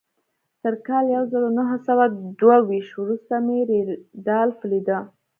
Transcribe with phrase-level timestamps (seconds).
[0.61, 2.03] تر کال يو زر و نهه سوه
[2.39, 4.97] دوه ويشت وروسته مې رينډالف ليده.